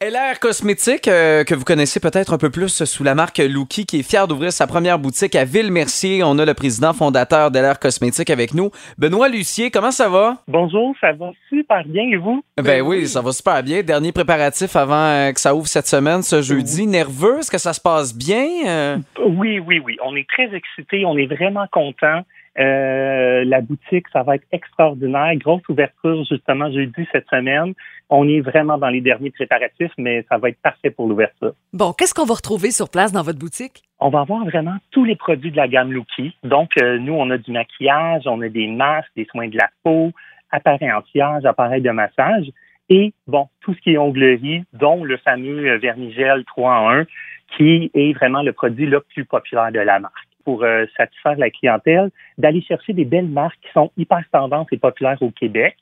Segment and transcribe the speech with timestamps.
[0.00, 3.98] LR Cosmétique, euh, que vous connaissez peut-être un peu plus sous la marque Luki, qui
[3.98, 6.22] est fier d'ouvrir sa première boutique à Ville-Mercier.
[6.22, 8.70] On a le président fondateur d'LR Cosmétique avec nous.
[8.96, 10.36] Benoît Lucier, comment ça va?
[10.46, 12.44] Bonjour, ça va super bien et vous?
[12.62, 13.82] Ben oui, ça va super bien.
[13.82, 16.86] Dernier préparatif avant euh, que ça ouvre cette semaine, ce jeudi.
[16.86, 17.40] Nerveux?
[17.40, 18.46] Est-ce que ça se passe bien?
[18.68, 19.96] Euh, Oui, oui, oui.
[20.04, 22.22] On est très excités, on est vraiment contents.
[22.58, 25.34] Euh, la boutique, ça va être extraordinaire.
[25.36, 27.74] Grosse ouverture justement jeudi cette semaine.
[28.10, 31.52] On est vraiment dans les derniers préparatifs, mais ça va être parfait pour l'ouverture.
[31.72, 33.82] Bon, qu'est-ce qu'on va retrouver sur place dans votre boutique?
[34.00, 36.34] On va avoir vraiment tous les produits de la gamme Lucky.
[36.42, 39.68] Donc, euh, nous, on a du maquillage, on a des masques, des soins de la
[39.84, 40.12] peau,
[40.50, 42.46] appareils anti-âge, appareils de massage
[42.88, 47.04] et, bon, tout ce qui est onglerie, dont le fameux euh, Vernigel 3 en 1,
[47.56, 51.50] qui est vraiment le produit le plus populaire de la marque pour euh, satisfaire la
[51.50, 55.76] clientèle, d'aller chercher des belles marques qui sont hyper tendances et populaires au Québec,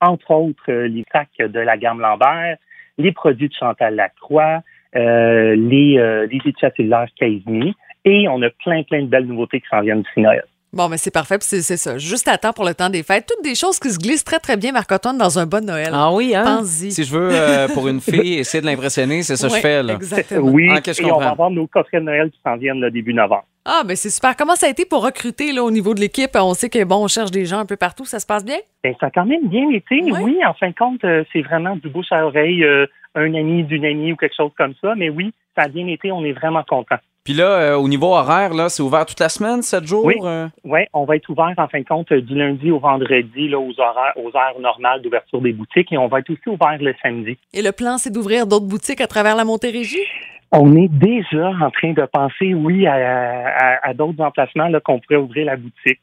[0.00, 2.56] entre autres euh, les sacs de la gamme Lambert,
[2.96, 4.62] les produits de Chantal Lacroix,
[4.94, 7.74] euh, les, les études cellulaires Casini,
[8.06, 10.46] et on a plein, plein de belles nouveautés qui s'en viennent d'ici Noël.
[10.76, 11.96] Bon, mais c'est parfait, puis c'est c'est ça.
[11.96, 13.26] Juste à temps pour le temps des fêtes.
[13.26, 15.88] Toutes des choses qui se glissent très, très bien, Marc-Antoine, dans un bon Noël.
[15.92, 16.44] Ah oui, hein?
[16.44, 16.92] Pense-y.
[16.92, 19.82] Si je veux, euh, pour une fille, essayer de l'impressionner, c'est ça que je fais,
[19.82, 19.94] là.
[19.94, 20.50] Exactement.
[20.50, 23.14] Oui, Ah, et on va avoir nos coffrets de Noël qui s'en viennent le début
[23.14, 23.46] novembre.
[23.64, 24.36] Ah, ben c'est super.
[24.36, 26.30] Comment ça a été pour recruter là, au niveau de l'équipe?
[26.34, 28.04] On sait que, bon, on cherche des gens un peu partout.
[28.04, 28.58] Ça se passe bien?
[28.84, 30.02] Ben, ça a quand même bien été.
[30.20, 33.64] Oui, en fin de compte, euh, c'est vraiment du bouche à oreille, euh, un ami
[33.64, 34.94] d'une amie ou quelque chose comme ça.
[34.94, 36.12] Mais oui, ça a bien été.
[36.12, 36.98] On est vraiment contents.
[37.26, 40.04] Puis là, euh, au niveau horaire, là, c'est ouvert toute la semaine, 7 jours?
[40.04, 40.14] Oui.
[40.22, 40.46] euh?
[40.62, 43.72] Oui, on va être ouvert en fin de compte du lundi au vendredi là, aux
[43.80, 47.36] horaires, aux heures normales d'ouverture des boutiques et on va être aussi ouvert le samedi.
[47.52, 50.06] Et le plan, c'est d'ouvrir d'autres boutiques à travers la Montérégie?
[50.52, 55.00] On est déjà en train de penser, oui, à, à- à d'autres emplacements là, qu'on
[55.00, 55.98] pourrait ouvrir la boutique.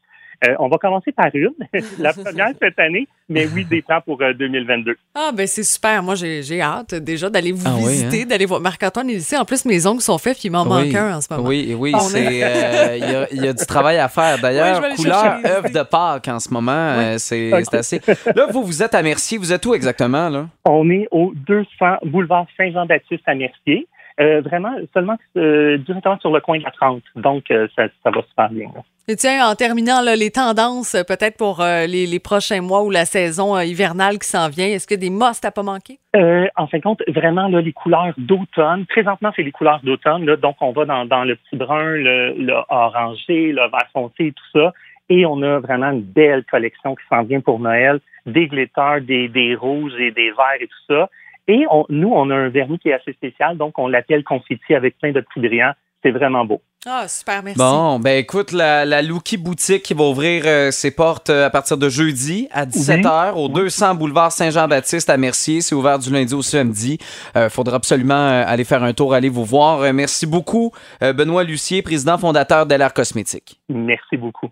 [0.46, 1.52] Euh, on va commencer par une,
[2.00, 4.96] la première cette année, mais oui, des plans pour euh, 2022.
[5.16, 6.04] Ah, ben c'est super.
[6.04, 8.60] Moi, j'ai j'ai hâte déjà d'aller vous Ah oui, visiter, d'aller voir.
[8.60, 9.38] Marc-Antoine est ici.
[9.38, 10.70] En plus, mes ongles sont faits, puis il m'en Oui.
[10.88, 11.48] manque un en ce moment.
[11.48, 14.38] Oui, oui, euh, il y, a- il y a du travail à faire.
[14.42, 18.02] D'ailleurs, couleur œuvre de Pâques en ce moment, euh, c'est assez.
[18.36, 19.38] Là, vous, vous êtes à Mercier.
[19.38, 20.48] Vous êtes où exactement, là?
[20.66, 21.66] On est au 200
[22.04, 23.88] boulevard Saint-Jean-Baptiste à Mercier.
[24.20, 27.02] Euh, vraiment, seulement euh, directement sur le coin de la 30.
[27.16, 28.68] Donc, euh, ça, ça va super bien.
[28.76, 28.82] là.
[29.10, 32.90] Et tiens, en terminant, là, les tendances, euh, peut-être pour euh, les, prochains mois ou
[32.90, 36.00] la saison euh, hivernale qui s'en vient, est-ce que des musts à pas manquer?
[36.16, 38.86] Euh, en fin de compte, vraiment, là, les couleurs d'automne.
[38.86, 40.24] Présentement, c'est les couleurs d'automne.
[40.38, 44.72] Donc, on va dans, le petit brun, le, le orangé, le vert foncé tout ça.
[45.10, 48.00] Et on a vraiment une belle collection qui s'en vient pour Noël.
[48.26, 51.10] Des glitters, des, des rouges et des verts et tout ça.
[51.50, 53.58] Et on, nous, on a un vernis qui est assez spécial.
[53.58, 55.74] Donc, on l'appelle confetti avec plein de petits brillants.
[56.04, 56.62] C'est vraiment beau.
[56.86, 57.58] Ah, super, merci.
[57.58, 61.50] Bon, ben écoute, la, la Lucky Boutique qui va ouvrir euh, ses portes euh, à
[61.50, 65.62] partir de jeudi à 17h au 200 boulevard Saint-Jean-Baptiste à Mercier.
[65.62, 66.98] C'est ouvert du lundi au samedi.
[67.38, 69.80] Euh, faudra absolument euh, aller faire un tour, aller vous voir.
[69.80, 73.62] Euh, merci beaucoup, euh, Benoît Lucier, président fondateur d'LR Cosmétique.
[73.70, 74.50] Merci beaucoup.